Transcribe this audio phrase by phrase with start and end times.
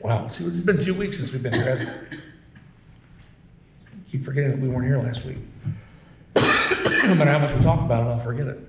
[0.00, 1.68] Wow, see, it's been two weeks since we've been here,
[2.12, 2.20] it?
[4.12, 5.38] Keep forgetting that we weren't here last week.
[6.36, 8.60] No matter how much we talk about it, I'll forget it.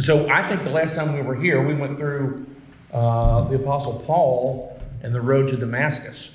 [0.00, 2.46] So I think the last time we were here, we went through
[2.92, 6.34] uh, the Apostle Paul and the road to Damascus.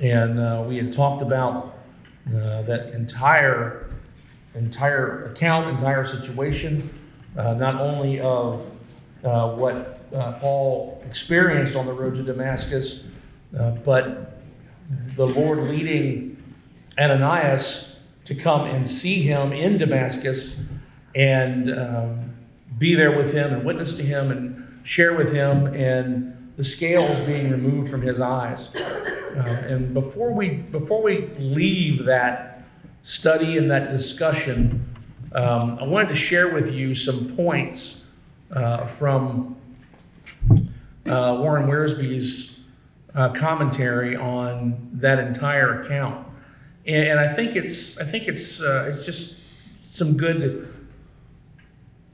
[0.00, 1.78] And uh, we had talked about
[2.28, 3.90] uh, that entire
[4.54, 6.90] entire account, entire situation,
[7.36, 8.79] uh, not only of
[9.24, 13.08] uh, what uh, Paul experienced on the road to Damascus,
[13.58, 14.40] uh, but
[15.16, 16.42] the Lord leading
[16.98, 20.60] Ananias to come and see him in Damascus
[21.14, 22.36] and um,
[22.78, 27.18] be there with him and witness to him and share with him and the scales
[27.26, 28.74] being removed from his eyes.
[28.74, 32.64] Uh, and before we before we leave that
[33.02, 34.94] study and that discussion,
[35.32, 38.04] um, I wanted to share with you some points
[38.54, 39.56] uh, from
[41.06, 42.60] uh, Warren Wiersbe's
[43.14, 46.26] uh, commentary on that entire account,
[46.86, 49.36] and, and I think it's I think it's uh, it's just
[49.88, 50.72] some good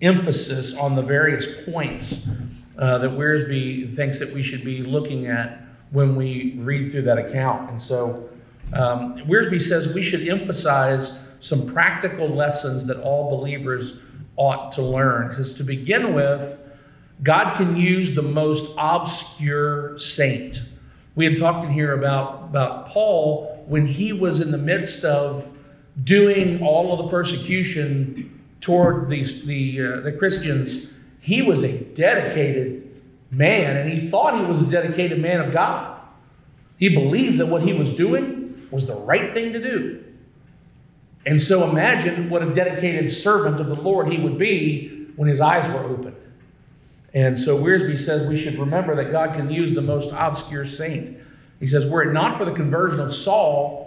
[0.00, 2.26] emphasis on the various points
[2.78, 7.18] uh, that Wiersbe thinks that we should be looking at when we read through that
[7.18, 8.28] account, and so.
[8.72, 14.02] Um, Wiersbe says we should emphasize some practical lessons that all believers
[14.36, 15.34] ought to learn.
[15.34, 16.58] Says, to begin with,
[17.22, 20.60] God can use the most obscure saint.
[21.14, 25.50] We had talked in here about, about Paul when he was in the midst of
[26.02, 30.90] doing all of the persecution toward the, the, uh, the Christians.
[31.20, 36.00] He was a dedicated man, and he thought he was a dedicated man of God.
[36.78, 40.04] He believed that what he was doing was the right thing to do.
[41.26, 45.40] And so imagine what a dedicated servant of the Lord he would be when his
[45.40, 46.16] eyes were opened.
[47.12, 51.18] And so Wiersbe says we should remember that God can use the most obscure saint.
[51.58, 53.86] He says, were it not for the conversion of Saul,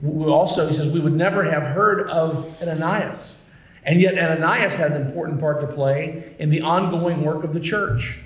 [0.00, 3.38] we also, he says, we would never have heard of Ananias.
[3.82, 7.60] And yet Ananias had an important part to play in the ongoing work of the
[7.60, 8.20] church.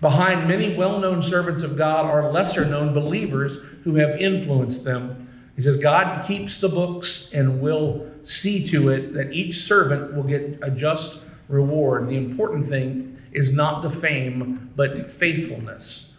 [0.00, 5.28] Behind many well known servants of God are lesser known believers who have influenced them.
[5.58, 10.22] He says, God keeps the books and will see to it that each servant will
[10.22, 12.08] get a just reward.
[12.08, 16.12] The important thing is not the fame, but faithfulness.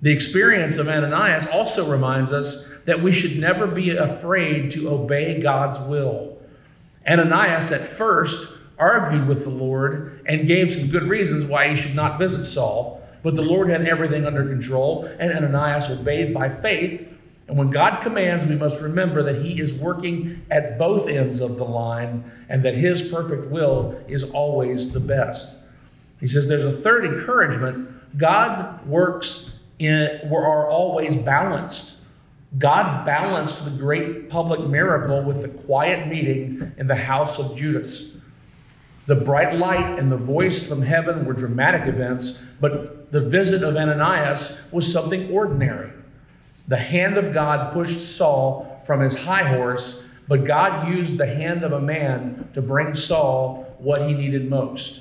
[0.00, 5.42] The experience of Ananias also reminds us that we should never be afraid to obey
[5.42, 6.38] God's will.
[7.04, 11.96] Ananias at first argued with the Lord and gave some good reasons why he should
[11.96, 13.02] not visit Saul.
[13.24, 17.12] But the Lord had everything under control, and Ananias obeyed by faith.
[17.48, 21.56] And when God commands, we must remember that He is working at both ends of
[21.56, 25.56] the line and that His perfect will is always the best.
[26.20, 31.96] He says there's a third encouragement God works in, are always balanced.
[32.56, 38.12] God balanced the great public miracle with the quiet meeting in the house of Judas.
[39.06, 43.76] The bright light and the voice from heaven were dramatic events, but the visit of
[43.76, 45.90] Ananias was something ordinary.
[46.68, 51.64] The hand of God pushed Saul from his high horse, but God used the hand
[51.64, 55.00] of a man to bring Saul what he needed most.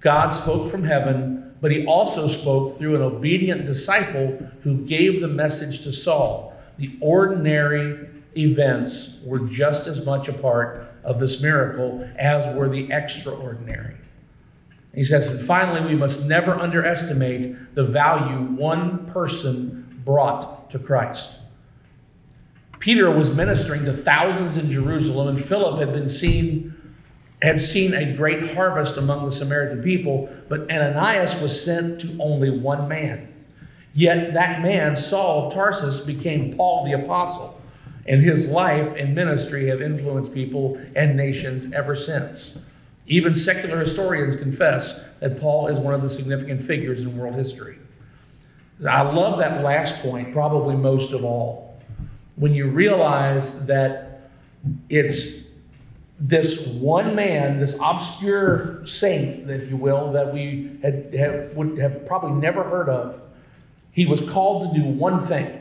[0.00, 5.28] God spoke from heaven, but he also spoke through an obedient disciple who gave the
[5.28, 6.54] message to Saul.
[6.78, 12.90] The ordinary events were just as much a part of this miracle as were the
[12.92, 13.96] extraordinary.
[14.94, 19.77] He says, and finally, we must never underestimate the value one person
[20.08, 21.36] brought to Christ.
[22.78, 26.74] Peter was ministering to thousands in Jerusalem, and Philip had been seen
[27.42, 32.48] had seen a great harvest among the Samaritan people, but Ananias was sent to only
[32.48, 33.32] one man.
[33.92, 37.60] Yet that man, Saul of Tarsus, became Paul the apostle
[38.06, 42.58] and his life and ministry have influenced people and nations ever since.
[43.06, 47.78] Even secular historians confess that Paul is one of the significant figures in world history.
[48.86, 51.80] I love that last point, probably most of all.
[52.36, 54.30] When you realize that
[54.88, 55.48] it's
[56.20, 62.06] this one man, this obscure saint, if you will, that we had, had, would have
[62.06, 63.20] probably never heard of,
[63.92, 65.60] he was called to do one thing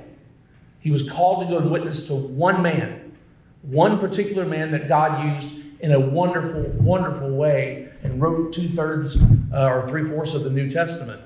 [0.87, 3.17] he was called to go and witness to one man,
[3.61, 9.21] one particular man that God used in a wonderful, wonderful way and wrote two thirds
[9.51, 11.21] uh, or three fourths of the New Testament.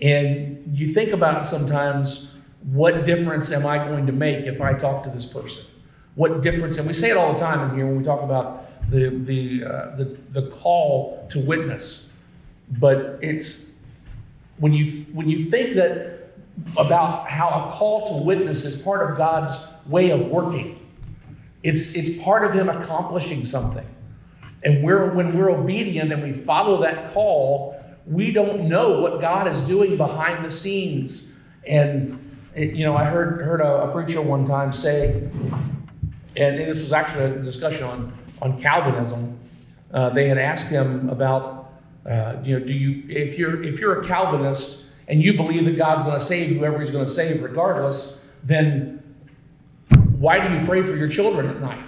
[0.00, 2.30] And you think about sometimes
[2.62, 5.64] what difference am I going to make if I talk to this person?
[6.14, 6.78] What difference?
[6.78, 9.64] And we say it all the time in here when we talk about the the
[9.64, 12.10] uh, the, the call to witness.
[12.68, 13.72] But it's
[14.58, 16.16] when you when you think that
[16.76, 19.56] about how a call to witness is part of God's
[19.86, 20.80] way of working.
[21.62, 23.86] It's, it's part of Him accomplishing something.
[24.62, 27.75] And we're, when we're obedient and we follow that call,
[28.06, 31.32] we don't know what God is doing behind the scenes.
[31.66, 35.28] And, it, you know, I heard, heard a, a preacher one time say,
[36.36, 39.38] and this was actually a discussion on, on Calvinism.
[39.92, 41.72] Uh, they had asked him about,
[42.08, 45.76] uh, you know, do you, if you're, if you're a Calvinist and you believe that
[45.76, 49.02] God's going to save whoever he's going to save regardless, then
[50.18, 51.86] why do you pray for your children at night?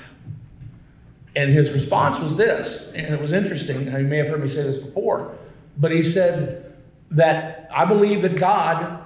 [1.37, 3.87] And his response was this, and it was interesting.
[3.87, 5.37] You may have heard me say this before,
[5.79, 6.77] but he said
[7.11, 9.05] that I believe that God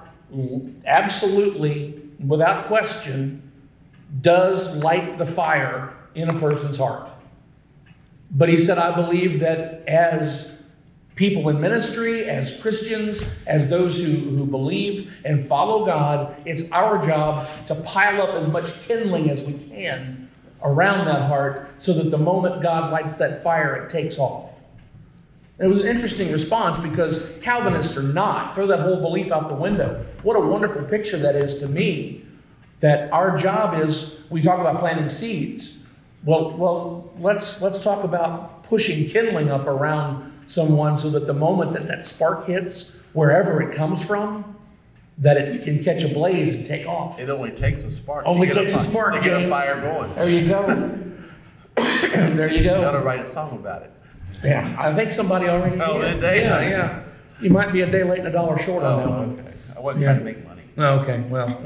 [0.85, 3.51] absolutely, without question,
[4.21, 7.09] does light the fire in a person's heart.
[8.31, 10.63] But he said, I believe that as
[11.15, 17.05] people in ministry, as Christians, as those who, who believe and follow God, it's our
[17.05, 20.29] job to pile up as much kindling as we can
[20.63, 24.52] around that heart so that the moment God lights that fire, it takes off.
[25.63, 28.53] It was an interesting response because Calvinists are not.
[28.53, 30.05] Throw that whole belief out the window.
[30.23, 32.25] What a wonderful picture that is to me
[32.81, 35.85] that our job is we talk about planting seeds.
[36.25, 41.73] Well, well, let's let's talk about pushing kindling up around someone so that the moment
[41.73, 44.57] that that spark hits, wherever it comes from,
[45.19, 47.19] that it can catch a blaze and take off.
[47.19, 48.25] It only takes a spark.
[48.25, 50.13] Only takes a, a spark to get a fire going.
[50.15, 50.65] There you go.
[51.77, 52.75] there you go.
[52.75, 53.91] You gotta write a song about it.
[54.43, 56.21] Yeah, I think somebody already oh, did.
[56.21, 56.41] They?
[56.41, 57.03] Yeah, yeah.
[57.41, 59.39] You might be a day late and a dollar short oh, on that one.
[59.39, 59.53] Okay.
[59.75, 60.13] I wasn't yeah.
[60.13, 60.63] trying to make money.
[60.77, 61.61] Okay, well.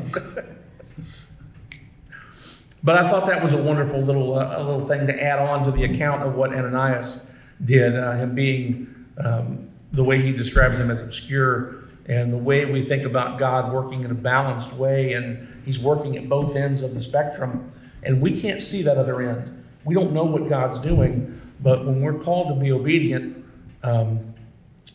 [2.83, 5.65] but I thought that was a wonderful little uh, a little thing to add on
[5.65, 7.27] to the account of what Ananias
[7.65, 8.93] did, uh, him being
[9.23, 13.73] um, the way he describes him as obscure and the way we think about God
[13.73, 17.71] working in a balanced way, and He's working at both ends of the spectrum,
[18.03, 19.65] and we can't see that other end.
[19.83, 23.45] We don't know what God's doing, but when we're called to be obedient,
[23.83, 24.33] um,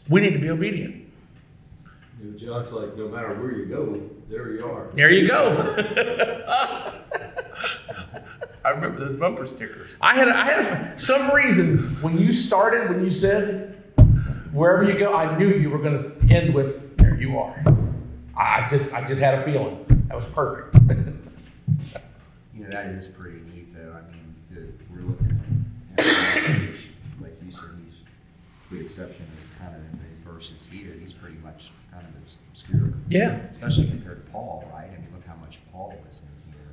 [0.08, 0.98] we need to be obedient.
[2.36, 4.88] John's like, no matter where you go, there you are.
[4.94, 5.74] There you go.
[8.64, 9.96] I remember those bumper stickers.
[10.00, 13.72] I had, I had some reason when you started, when you said
[14.52, 17.64] wherever you go, I knew you were going to end with there you are.
[18.36, 20.74] I just, I just had a feeling that was perfect.
[22.54, 23.92] you know, that is pretty neat, though.
[23.92, 25.40] I mean, the, we're looking
[25.98, 26.06] at,
[27.20, 27.94] like you said, he's,
[28.72, 32.14] with the exception of kind of in the verses here, he's pretty much kind of
[32.50, 32.94] obscure.
[33.08, 33.40] Yeah.
[33.52, 34.86] Especially compared to Paul, right?
[34.86, 36.70] I mean, look how much Paul is in here.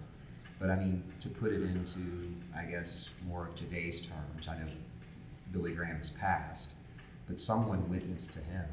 [0.60, 4.68] But I mean, to put it into, I guess, more of today's terms, I know
[5.52, 6.72] Billy Graham has passed,
[7.28, 8.66] but someone witnessed to him.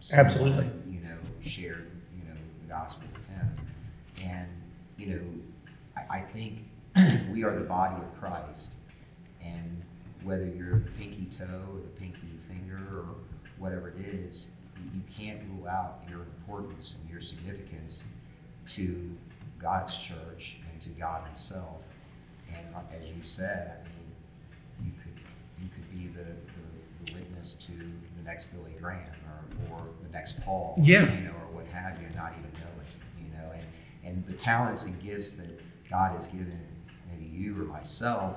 [0.00, 0.70] Someone, Absolutely.
[0.90, 3.56] You know, shared, you know, the gospel with him.
[4.22, 4.48] And,
[4.98, 5.20] you know,
[5.96, 6.58] I, I think
[7.32, 8.72] we are the body of Christ.
[9.42, 9.82] And
[10.24, 13.14] whether you're the pinky toe or the pinky finger or
[13.58, 14.48] whatever it is,
[14.94, 18.04] you can't rule out your importance and your significance
[18.68, 19.10] to
[19.60, 21.82] God's church and to God Himself.
[22.48, 25.20] And as you said, I mean, you could
[25.62, 29.00] you could be the, the, the witness to the next Billy Graham
[29.70, 31.12] or, or the next Paul, yeah.
[31.14, 32.88] you know, or what have you, and not even know it,
[33.18, 33.52] you know.
[33.52, 33.64] And
[34.04, 36.58] and the talents and gifts that God has given
[37.10, 38.36] maybe you or myself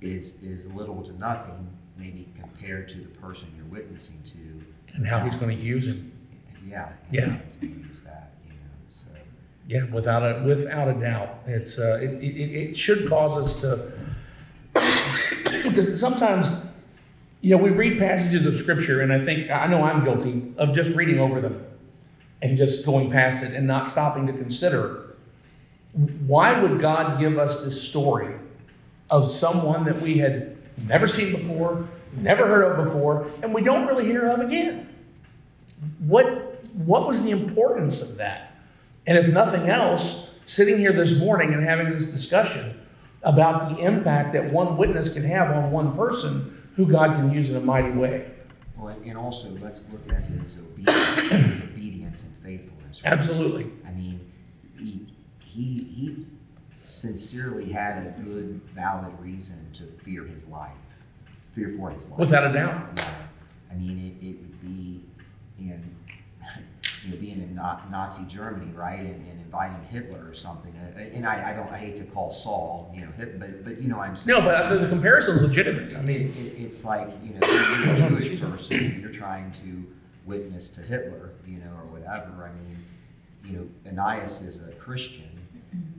[0.00, 5.20] is is little to nothing, maybe compared to the person you're witnessing to and how
[5.20, 6.12] he's going to use him.
[6.66, 6.92] Yeah.
[7.10, 7.38] Yeah.
[7.60, 8.58] use that, you know,
[8.90, 9.08] so.
[9.66, 13.92] Yeah, without a without a doubt, it's uh, it, it, it should cause us to
[15.62, 16.62] because sometimes
[17.40, 20.74] you know we read passages of scripture and I think I know I'm guilty of
[20.74, 21.64] just reading over them
[22.42, 25.16] and just going past it and not stopping to consider
[26.26, 28.34] why would God give us this story
[29.10, 33.86] of someone that we had never seen before, never heard of before, and we don't
[33.86, 34.88] really hear of again.
[36.00, 38.56] What, what was the importance of that?
[39.06, 42.78] And if nothing else, sitting here this morning and having this discussion
[43.22, 47.50] about the impact that one witness can have on one person who God can use
[47.50, 48.30] in a mighty way.
[48.76, 51.18] Well, and also let's look at his obedience,
[51.72, 53.02] obedience and faithfulness.
[53.02, 53.12] Right?
[53.12, 53.70] Absolutely.
[53.86, 54.32] I mean,
[54.78, 55.06] he,
[55.40, 56.26] he, he
[56.88, 60.72] sincerely had a good, valid reason to fear his life
[61.58, 62.18] fear for his life.
[62.18, 62.88] Without a doubt.
[62.96, 63.14] Yeah.
[63.70, 65.02] I mean, it, it would be
[65.58, 65.96] in,
[67.04, 70.72] you know, being in Nazi Germany, right, and, and inviting Hitler or something.
[70.74, 73.80] Uh, and I, I, don't, I hate to call Saul, you know, Hitler, but but
[73.80, 74.38] you know, I'm saying.
[74.38, 75.96] No, but the comparison is legitimate.
[75.96, 79.86] I mean, it, it, it's like you know, you're a Jewish person, you're trying to
[80.24, 82.44] witness to Hitler, you know, or whatever.
[82.44, 82.84] I mean,
[83.44, 85.30] you know, Ananias is a Christian,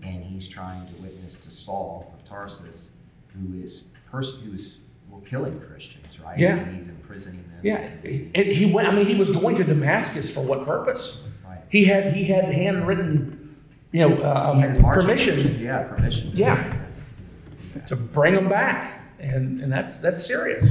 [0.03, 2.91] and he's trying to witness to Saul of Tarsus,
[3.33, 4.77] who is pers- who is
[5.09, 6.37] well, killing Christians, right?
[6.37, 6.57] Yeah.
[6.57, 7.59] And he's imprisoning them.
[7.63, 8.87] Yeah, and he went.
[8.87, 11.23] I mean, he was going to Damascus for what purpose?
[11.47, 11.59] Right.
[11.69, 13.55] He had he had handwritten,
[13.91, 15.59] you know, uh, He had his permission.
[15.59, 16.31] Yeah, permission.
[16.33, 16.75] Yeah.
[17.87, 20.69] to bring them back, and and that's that's serious.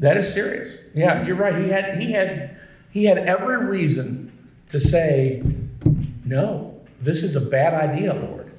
[0.00, 0.84] That is serious.
[0.94, 1.62] Yeah, you're right.
[1.62, 2.56] He had he had
[2.90, 4.32] he had every reason
[4.70, 5.42] to say,
[6.24, 6.67] no,
[7.00, 8.50] this is a bad idea, Lord.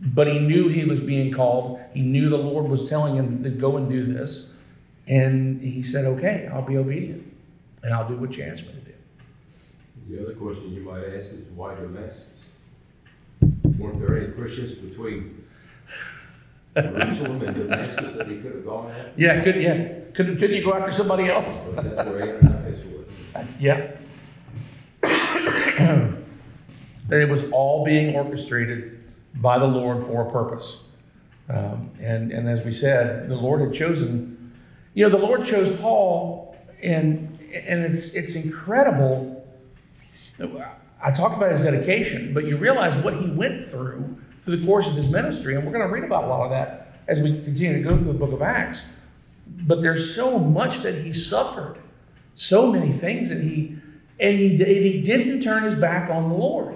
[0.00, 1.80] But he knew he was being called.
[1.94, 4.52] He knew the Lord was telling him to go and do this,
[5.06, 7.32] and he said, okay, I'll be obedient,
[7.82, 8.92] and I'll do what you asked me to do.
[10.08, 12.28] The other question you might ask is why Damascus?
[13.78, 15.44] Weren't there any Christians between
[16.76, 19.12] Jerusalem and Damascus that he could have gone after?
[19.16, 21.48] Yeah, could yeah, couldn't couldn't you go after somebody else?
[21.74, 23.46] That's where Ananias was.
[23.58, 23.96] Yeah.
[27.08, 29.04] That it was all being orchestrated
[29.36, 30.84] by the Lord for a purpose.
[31.48, 34.52] Um, and, and as we said, the Lord had chosen,
[34.94, 39.46] you know, the Lord chose Paul, and, and it's, it's incredible.
[41.02, 44.86] I talked about his dedication, but you realize what he went through through the course
[44.86, 47.30] of his ministry, and we're going to read about a lot of that as we
[47.42, 48.88] continue to go through the book of Acts.
[49.46, 51.76] But there's so much that he suffered,
[52.34, 53.76] so many things that he,
[54.20, 56.74] and he, and he didn't turn his back on the Lord.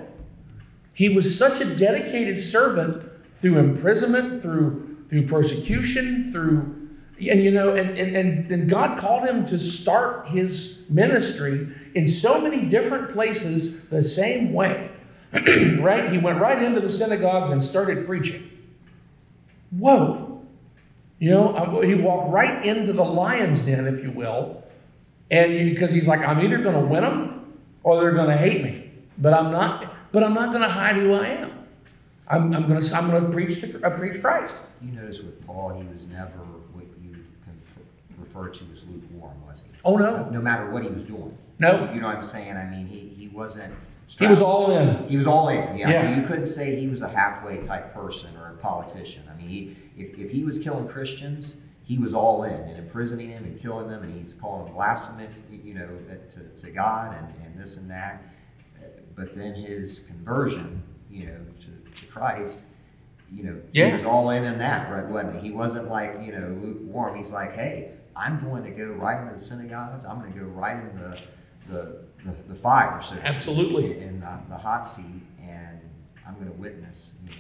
[0.98, 6.88] He was such a dedicated servant through imprisonment, through through persecution, through
[7.20, 12.40] and you know, and, and, and, God called him to start his ministry in so
[12.40, 14.90] many different places the same way.
[15.32, 16.10] right?
[16.10, 18.50] He went right into the synagogues and started preaching.
[19.70, 20.42] Whoa.
[21.20, 24.64] You know, he walked right into the lion's den, if you will,
[25.30, 28.64] and because he's like, I'm either going to win them or they're going to hate
[28.64, 29.94] me, but I'm not.
[30.12, 31.52] But I'm not going to hide who I am.
[32.28, 34.54] I'm, I'm going to I'm going to preach to, uh, preach Christ.
[34.82, 36.38] You notice with Paul, he was never
[36.72, 37.12] what you
[37.44, 37.58] can
[38.18, 39.68] refer to as lukewarm, was he?
[39.84, 41.36] Oh No, no, no matter what he was doing.
[41.58, 41.90] No.
[41.92, 42.56] You know what I'm saying?
[42.56, 43.74] I mean, he, he wasn't.
[44.18, 45.08] he was all in.
[45.08, 45.76] He was all in.
[45.76, 45.88] Yeah.
[45.88, 46.20] Yeah.
[46.20, 49.22] You couldn't say he was a halfway type person or a politician.
[49.32, 53.30] I mean, he, if, if he was killing Christians, he was all in and imprisoning
[53.30, 55.88] them and killing them, and he's calling them blasphemous, you know,
[56.30, 58.22] to, to God and, and this and that.
[59.18, 62.62] But then his conversion, you know, to, to Christ,
[63.32, 63.86] you know, Yeah.
[63.88, 65.04] he was all in in that, right?
[65.06, 65.48] Wasn't he?
[65.48, 67.16] He wasn't like, you know, lukewarm.
[67.16, 70.04] He's like, hey, I'm going to go right into the synagogues.
[70.04, 71.18] I'm going to go right in the,
[71.68, 74.00] the, the, the fire, so to speak, Absolutely.
[74.00, 75.04] in the, the hot seat,
[75.42, 75.80] and
[76.26, 77.36] I'm going to witness, you know.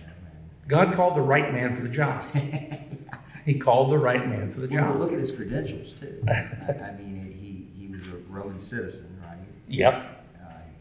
[0.66, 2.24] God called the right man for the job.
[2.34, 3.06] And
[3.46, 5.00] He called the right man for the well, but job.
[5.00, 6.22] look at his credentials too.
[6.28, 9.38] I, I mean, he he was a Roman citizen, right?
[9.68, 10.17] Yep.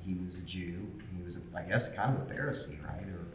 [0.08, 0.90] He was a Jew.
[1.16, 3.04] He was, a, I guess, kind of a Pharisee, right?
[3.04, 3.28] Or,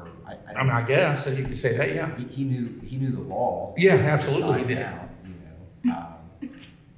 [0.00, 1.94] or, or, or I, I, I mean, I guess you could say that.
[1.94, 2.16] Yeah.
[2.16, 3.74] he, he knew he knew the law.
[3.76, 4.78] Yeah, absolutely he did.
[4.78, 5.34] out, you
[5.84, 5.94] know.
[5.94, 6.50] Um,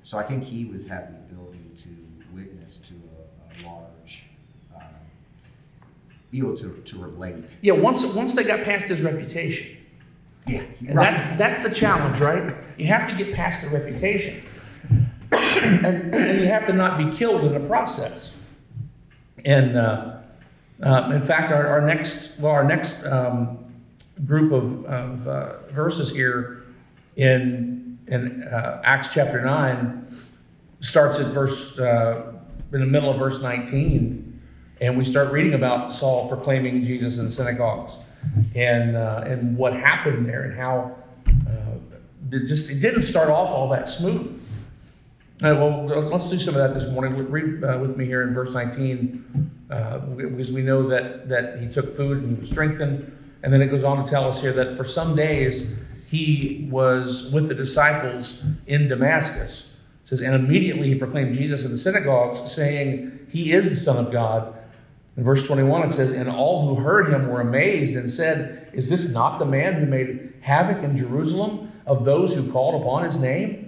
[0.05, 1.89] so I think he was had the ability to
[2.33, 4.27] witness to a, a large,
[4.77, 4.83] um,
[6.31, 7.57] be able to, to relate.
[7.61, 7.73] Yeah.
[7.73, 9.79] Once once they got past his reputation,
[10.47, 11.13] Yeah, he, and right.
[11.13, 12.55] that's that's the challenge, right?
[12.79, 14.45] You have to get past the reputation,
[15.57, 18.37] and, and you have to not be killed in the process.
[19.45, 20.17] And uh,
[20.83, 23.59] uh, in fact, our, our next well, our next um,
[24.25, 26.65] group of, of uh, verses here
[27.17, 30.17] in in uh, Acts chapter nine
[30.81, 32.33] starts at verse uh,
[32.73, 34.41] in the middle of verse nineteen,
[34.81, 37.95] and we start reading about Saul proclaiming Jesus in the synagogues,
[38.55, 40.97] and uh, and what happened there, and how
[42.31, 44.42] it just it didn't start off all that smooth.
[45.41, 47.17] Uh, well, let's, let's do some of that this morning.
[47.29, 51.67] Read uh, with me here in verse 19, uh, because we know that, that he
[51.67, 53.11] took food and he was strengthened.
[53.43, 55.75] And then it goes on to tell us here that for some days
[56.07, 59.73] he was with the disciples in Damascus.
[60.05, 63.97] It says, and immediately he proclaimed Jesus in the synagogues, saying, He is the Son
[63.97, 64.55] of God.
[65.17, 68.89] In verse 21, it says, And all who heard him were amazed and said, Is
[68.89, 73.21] this not the man who made havoc in Jerusalem of those who called upon his
[73.21, 73.62] name?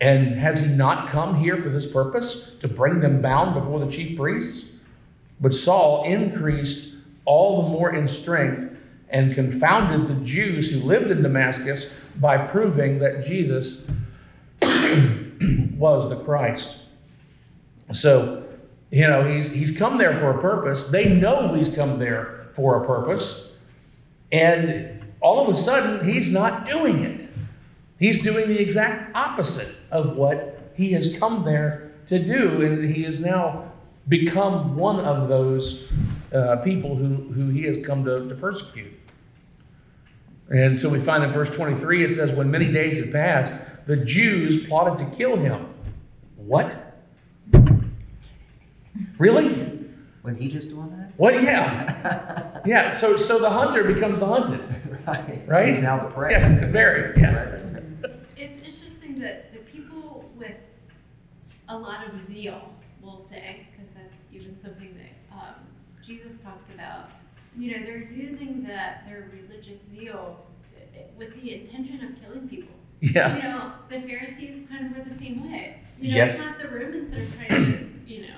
[0.00, 3.90] And has he not come here for this purpose, to bring them bound before the
[3.90, 4.74] chief priests?
[5.40, 8.76] But Saul increased all the more in strength
[9.08, 13.86] and confounded the Jews who lived in Damascus by proving that Jesus
[14.60, 16.78] was the Christ.
[17.92, 18.44] So,
[18.90, 20.88] you know, he's, he's come there for a purpose.
[20.88, 23.48] They know he's come there for a purpose.
[24.32, 27.28] And all of a sudden, he's not doing it.
[27.98, 32.62] He's doing the exact opposite of what he has come there to do.
[32.62, 33.72] And he has now
[34.08, 35.84] become one of those
[36.32, 38.92] uh, people who, who he has come to, to persecute.
[40.48, 43.96] And so we find in verse 23 it says, When many days had passed, the
[43.96, 45.68] Jews plotted to kill him.
[46.36, 46.76] What?
[49.18, 49.76] Really?
[50.22, 51.12] Wasn't he just doing that?
[51.16, 51.34] What?
[51.42, 52.60] Yeah.
[52.66, 52.90] Yeah.
[52.90, 54.60] So so the hunter becomes the hunted.
[55.06, 55.42] right.
[55.46, 55.68] Right?
[55.68, 56.32] He's now the prey.
[56.32, 57.60] Yeah, very, yeah.
[58.36, 60.56] It's interesting that the people with
[61.68, 65.54] a lot of zeal, we'll say, because that's even something that um,
[66.04, 67.10] Jesus talks about.
[67.58, 70.38] You know, they're using that their religious zeal
[70.94, 72.74] eh, with the intention of killing people.
[73.00, 73.42] Yes.
[73.42, 75.80] You know, the Pharisees kind of were the same way.
[76.00, 76.34] You know, Yes.
[76.34, 78.34] it's not the Romans that are trying to, you know,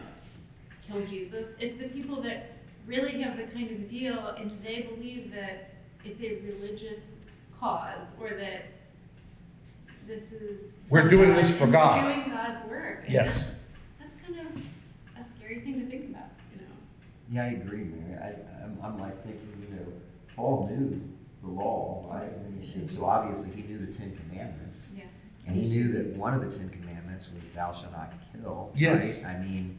[0.86, 1.50] kill Jesus.
[1.60, 2.52] It's the people that
[2.86, 5.70] really have the kind of zeal and they believe that
[6.04, 7.02] it's a religious
[7.60, 8.64] cause or that
[10.08, 10.72] this is.
[10.88, 12.04] We're from doing this for God.
[12.04, 13.04] We're doing God's work.
[13.04, 13.54] And Yes.
[14.00, 14.62] That's, that's kind of
[15.20, 16.72] a scary thing to think about, you know.
[17.30, 18.18] Yeah, I agree, Mary.
[18.20, 19.92] I, I'm, I'm like thinking, you know,
[20.34, 21.00] Paul knew
[21.42, 22.22] the law, right?
[22.32, 24.88] I mean, So, so obviously he knew the Ten Commandments.
[24.96, 25.04] Yeah.
[25.46, 28.72] And he knew that one of the Ten Commandments was thou shalt not kill.
[28.74, 29.22] Yes.
[29.22, 29.34] Right?
[29.36, 29.78] I mean,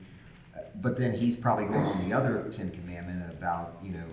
[0.55, 4.05] uh, but then he's probably going on the other Ten Commandment about, you know,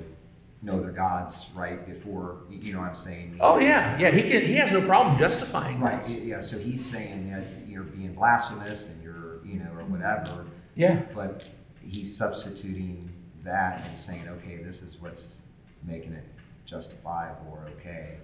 [0.63, 3.37] no other gods, right, before, you know what I'm saying?
[3.41, 4.11] Oh yeah, yeah.
[4.11, 4.43] He can.
[4.47, 6.11] He has no problem justifying Right, this.
[6.11, 11.03] yeah, so he's saying that you're being blasphemous and you're, you know, or whatever, Yeah.
[11.15, 11.47] but
[11.83, 13.11] he's substituting
[13.45, 15.37] that and saying, okay, this is what's
[15.85, 16.25] making it
[16.65, 18.17] justifiable or okay.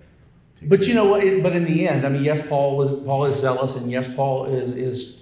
[0.56, 1.22] to But you know what?
[1.42, 4.46] But in the end, I mean, yes, Paul was Paul is zealous, and yes, Paul
[4.46, 4.74] is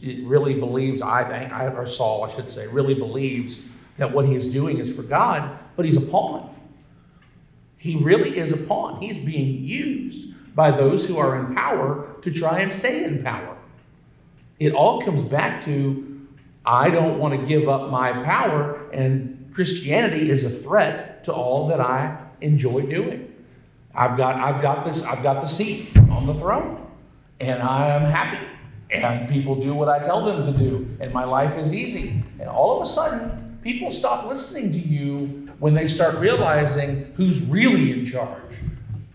[0.02, 1.02] is really believes.
[1.02, 3.64] I think, I, or Saul, I should say, really believes
[3.98, 5.58] that what he is doing is for God.
[5.76, 6.49] But he's a pawn.
[7.80, 9.00] He really is a pawn.
[9.00, 13.56] He's being used by those who are in power to try and stay in power.
[14.58, 16.28] It all comes back to
[16.66, 21.68] I don't want to give up my power, and Christianity is a threat to all
[21.68, 23.32] that I enjoy doing.
[23.94, 26.86] I've got I've got this I've got the seat on the throne
[27.40, 28.46] and I am happy
[28.90, 32.48] and people do what I tell them to do and my life is easy and
[32.48, 37.92] all of a sudden people stop listening to you when they start realizing who's really
[37.92, 38.42] in charge.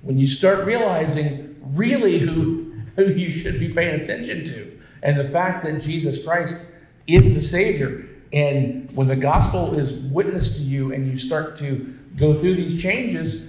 [0.02, 4.80] When you start realizing really who who you should be paying attention to.
[5.04, 6.66] And the fact that Jesus Christ
[7.08, 8.08] is the savior.
[8.32, 12.82] And when the gospel is witnessed to you and you start to go through these
[12.82, 13.48] changes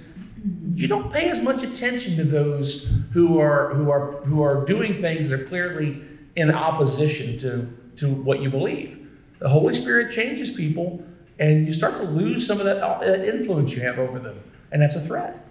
[0.75, 5.01] you don't pay as much attention to those who are who are who are doing
[5.01, 6.01] things that are clearly
[6.35, 9.07] in opposition to to what you believe.
[9.39, 11.03] The Holy Spirit changes people,
[11.39, 14.39] and you start to lose some of that, that influence you have over them,
[14.71, 15.45] and that's a threat.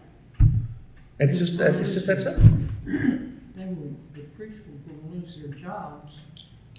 [1.19, 2.49] It's just that it's just that simple.
[2.85, 6.15] They were, the priests were gonna lose their jobs,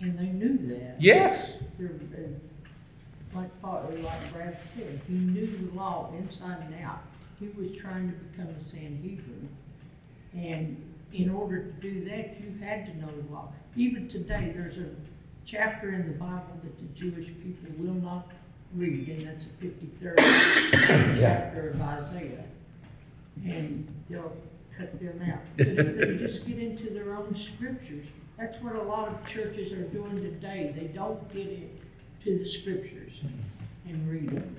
[0.01, 1.01] and they knew that.
[1.01, 2.27] Yes, They're, they
[3.33, 7.01] like Paul, like Brad said, he knew the law inside and out.
[7.39, 9.49] He was trying to become a Sanhedrin.
[10.33, 10.81] And
[11.13, 13.51] in order to do that, you had to know the law.
[13.75, 14.89] Even today, there's a
[15.45, 18.27] chapter in the Bible that the Jewish people will not
[18.77, 20.17] read, and that's the fifty-third
[21.19, 22.43] chapter of Isaiah.
[23.45, 24.35] And they'll
[24.77, 25.39] cut them out.
[25.57, 28.05] But if they just get into their own scriptures,
[28.37, 30.73] that's what a lot of churches are doing today.
[30.75, 31.81] They don't get it
[32.23, 33.19] to the scriptures
[33.87, 34.55] and read them.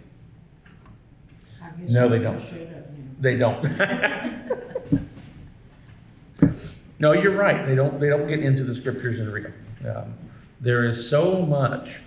[1.88, 2.40] No, they don't.
[2.40, 3.04] Shut up now.
[3.20, 3.62] they don't.
[6.98, 7.66] no, you're right.
[7.66, 8.00] They don't.
[8.00, 9.96] They don't get into the scriptures and read them.
[9.96, 10.14] Um,
[10.60, 12.00] there is so much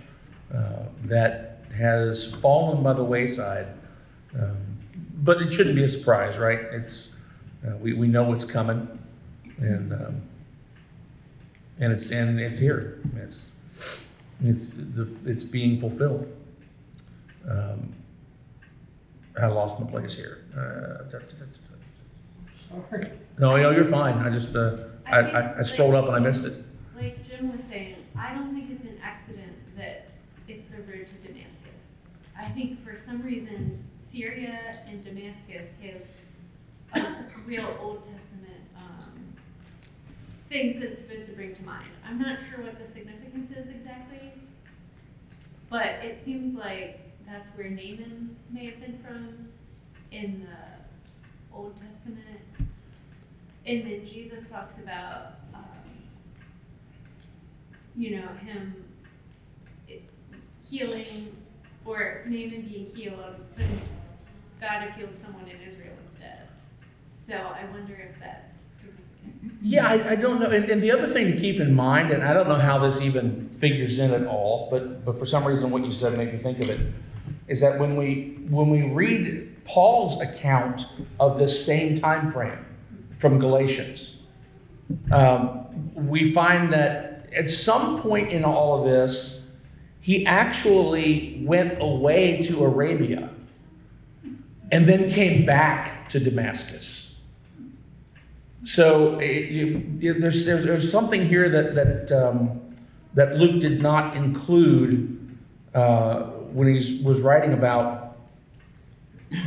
[0.54, 3.66] uh, that has fallen by the wayside,
[4.38, 4.56] um,
[5.22, 6.58] but it shouldn't be a surprise, right?
[6.72, 7.16] It's
[7.66, 8.86] uh, we we know what's coming,
[9.58, 10.22] and um,
[11.78, 13.00] and it's and it's here.
[13.16, 13.52] It's
[14.44, 16.26] it's the, it's being fulfilled.
[17.48, 17.94] Um,
[19.40, 20.44] I lost my place here.
[20.54, 23.10] Uh, da- da- da- da- Sorry.
[23.38, 24.14] no, no, you're fine.
[24.18, 26.62] I just, uh, I, I think, I, I scrolled up and I missed it.
[26.96, 30.08] Like Jim was saying, I don't think it's an accident that
[30.48, 31.21] it's the road to Damascus.
[32.42, 35.70] I think for some reason Syria and Damascus
[36.92, 39.12] have a real Old Testament um,
[40.48, 41.86] things that it's supposed to bring to mind.
[42.04, 44.32] I'm not sure what the significance is exactly,
[45.70, 47.00] but it seems like
[47.30, 49.48] that's where Naaman may have been from
[50.10, 52.40] in the Old Testament.
[53.66, 55.62] And then Jesus talks about, um,
[57.94, 58.84] you know, him
[60.68, 61.36] healing
[61.84, 63.66] or Naaman being healed, but
[64.60, 66.48] God have healed someone in Israel instead.
[67.12, 69.62] So I wonder if that's significant.
[69.62, 70.50] Yeah, I, I don't know.
[70.50, 73.00] And, and the other thing to keep in mind, and I don't know how this
[73.00, 76.38] even figures in at all, but, but for some reason what you said made me
[76.38, 76.80] think of it,
[77.48, 80.86] is that when we when we read Paul's account
[81.18, 82.64] of this same time frame
[83.18, 84.22] from Galatians,
[85.10, 89.41] um, we find that at some point in all of this,
[90.02, 93.30] he actually went away to Arabia
[94.70, 97.14] and then came back to Damascus.
[98.64, 102.60] So it, you, there's, there's there's something here that that um,
[103.14, 105.18] that Luke did not include
[105.74, 108.16] uh, when he was writing about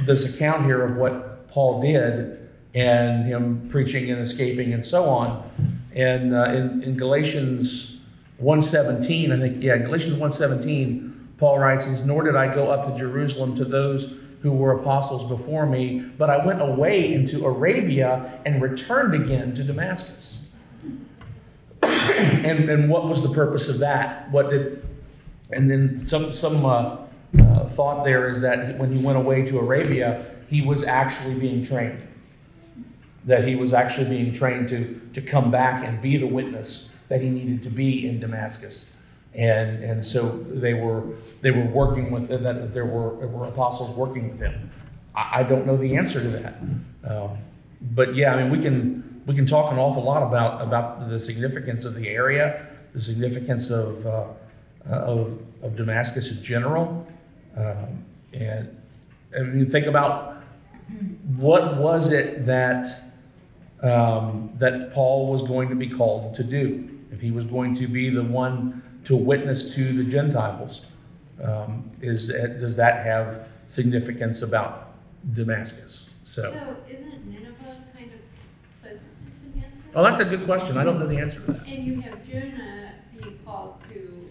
[0.06, 5.50] this account here of what Paul did and him preaching and escaping and so on.
[5.94, 7.95] And uh, in, in Galatians
[8.42, 12.98] 1.17, I think, yeah, Galatians 117, Paul writes, says, Nor did I go up to
[12.98, 18.62] Jerusalem to those who were apostles before me, but I went away into Arabia and
[18.62, 20.48] returned again to Damascus.
[21.82, 24.30] and, and what was the purpose of that?
[24.32, 24.86] What did,
[25.52, 26.98] and then some, some uh,
[27.40, 31.66] uh, thought there is that when he went away to Arabia, he was actually being
[31.66, 32.06] trained.
[33.24, 37.22] That he was actually being trained to, to come back and be the witness that
[37.22, 38.96] he needed to be in Damascus.
[39.34, 41.04] And, and so they were,
[41.42, 44.72] they were working with, that that there were, there were apostles working with him.
[45.14, 46.56] I, I don't know the answer to that.
[47.04, 47.38] Um,
[47.82, 51.20] but yeah, I mean, we can, we can talk an awful lot about, about the
[51.20, 54.26] significance of the area, the significance of, uh,
[54.90, 57.06] of, of Damascus in general.
[57.58, 58.82] Um, and,
[59.34, 60.42] and you think about
[61.36, 63.02] what was it that
[63.82, 66.95] um, that Paul was going to be called to do?
[67.16, 70.86] If he was going to be the one to witness to the Gentiles,
[71.42, 74.92] um, is does that have significance about
[75.34, 76.10] Damascus?
[76.26, 77.56] So, So isn't Nineveh
[77.98, 78.20] kind of
[78.82, 79.80] close to Damascus?
[79.96, 80.78] oh, that's a good question.
[80.78, 81.66] I don't know the answer to that.
[81.66, 84.28] And you have Jonah being called to,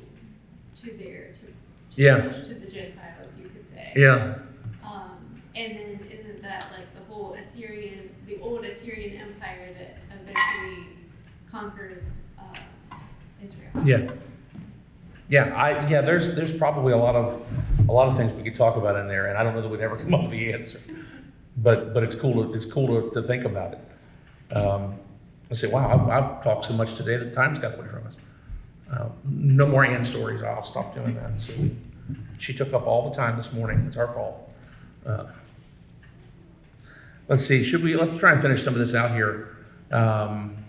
[0.83, 1.41] to there, to,
[1.97, 2.21] to Yeah.
[2.21, 3.95] preach to the Gentiles, you could say.
[3.97, 4.35] Yeah,
[4.85, 10.89] Um, and then isn't that like the whole Assyrian, the old Assyrian Empire that eventually
[11.51, 12.05] conquers
[13.45, 13.71] Israel?
[13.85, 14.11] yeah,
[15.29, 15.55] yeah.
[15.55, 16.01] I yeah.
[16.01, 17.43] There's there's probably a lot of
[17.89, 19.69] a lot of things we could talk about in there, and I don't know that
[19.69, 20.81] we'd ever come up with the answer.
[21.57, 24.57] But but it's cool to, it's cool to, to think about it.
[24.57, 24.95] Um,
[25.51, 28.17] I say, wow, I've, I've talked so much today that time's got away from us.
[28.93, 30.43] Uh, no more Ann stories.
[30.43, 31.41] I'll stop doing that.
[31.41, 31.77] So we,
[32.39, 33.85] she took up all the time this morning.
[33.87, 34.51] It's our fault.
[35.07, 35.27] Uh,
[37.29, 37.65] let's see.
[37.65, 37.97] Should we?
[37.97, 39.57] Let's try and finish some of this out here.
[39.91, 40.64] Um,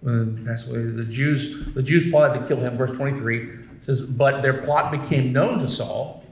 [0.00, 2.76] when away, the Jews, the Jews plotted to kill him.
[2.76, 6.24] Verse 23 says, But their plot became known to Saul.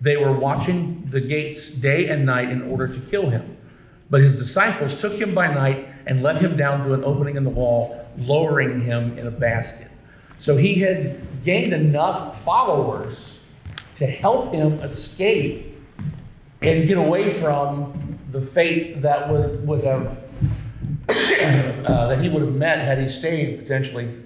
[0.00, 3.56] They were watching the gates day and night in order to kill him.
[4.08, 7.44] But his disciples took him by night and let him down through an opening in
[7.44, 9.88] the wall, lowering him in a basket.
[10.38, 13.38] So he had gained enough followers
[13.96, 15.74] to help him escape
[16.62, 20.18] and get away from the fate that would, would have
[21.86, 24.22] uh, that he would have met had he stayed potentially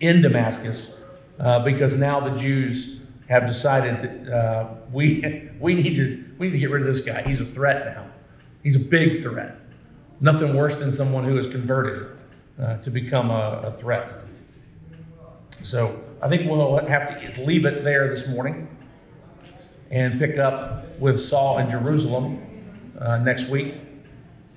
[0.00, 1.00] in Damascus,
[1.38, 6.52] uh, because now the Jews have decided that uh, we we need to we need
[6.52, 7.22] to get rid of this guy.
[7.22, 8.06] He's a threat now.
[8.62, 9.56] He's a big threat.
[10.20, 12.16] Nothing worse than someone who is converted
[12.60, 14.22] uh, to become a, a threat.
[15.62, 18.68] So I think we'll have to leave it there this morning
[19.90, 22.40] and pick up with Saul in Jerusalem
[22.98, 23.74] uh, next week.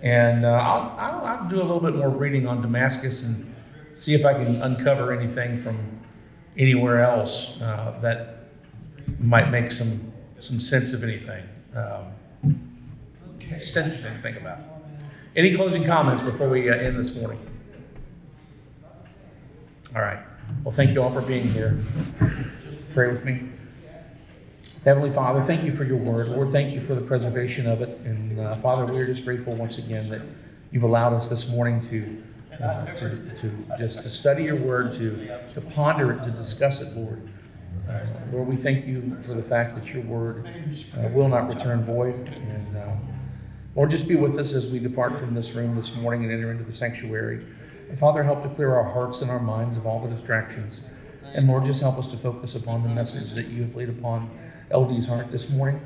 [0.05, 3.53] And uh, I'll, I'll, I'll do a little bit more reading on Damascus and
[3.97, 5.79] see if I can uncover anything from
[6.57, 8.49] anywhere else uh, that
[9.19, 11.43] might make some, some sense of anything.
[11.75, 12.13] Um,
[13.39, 14.59] it's just interesting to think about.
[15.35, 17.39] Any closing comments before we uh, end this morning?
[19.95, 20.19] All right.
[20.63, 21.83] Well, thank you all for being here.
[22.93, 23.49] Pray with me.
[24.85, 26.27] Heavenly Father, thank you for your word.
[26.27, 27.89] Lord, thank you for the preservation of it.
[28.05, 30.21] And uh, Father, we're just grateful once again that
[30.71, 35.25] you've allowed us this morning to, uh, to, to just to study your word, to,
[35.55, 37.27] to ponder it, to discuss it, Lord.
[37.89, 40.47] Uh, Lord, we thank you for the fact that your word
[40.95, 42.13] uh, will not return void.
[42.27, 42.91] And uh,
[43.75, 46.51] Lord, just be with us as we depart from this room this morning and enter
[46.51, 47.43] into the sanctuary.
[47.89, 50.83] And Father, help to clear our hearts and our minds of all the distractions.
[51.33, 54.29] And Lord, just help us to focus upon the message that you have laid upon
[54.75, 55.81] LD's heart this morning.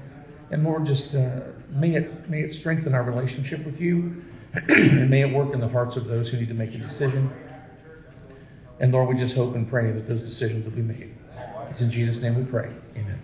[0.51, 4.23] And Lord, just uh, may it may it strengthen our relationship with you,
[4.53, 7.31] and may it work in the hearts of those who need to make a decision.
[8.79, 11.13] And Lord, we just hope and pray that those decisions will be made.
[11.69, 12.71] It's in Jesus' name we pray.
[12.95, 13.19] Amen.